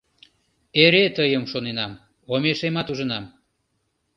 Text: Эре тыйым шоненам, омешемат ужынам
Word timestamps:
Эре 0.83 1.03
тыйым 1.17 1.43
шоненам, 1.51 1.91
омешемат 2.33 2.87
ужынам 2.91 3.25